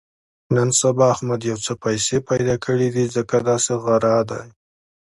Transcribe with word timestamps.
نن 0.55 0.69
سبا 0.79 1.05
احمد 1.13 1.41
یو 1.49 1.57
څه 1.65 1.73
پیسې 1.83 2.17
پیدا 2.29 2.55
کړې 2.65 2.87
دي، 2.95 3.05
ځکه 3.15 3.35
داسې 3.49 3.73
غره 3.83 4.15
دی. 4.29 4.45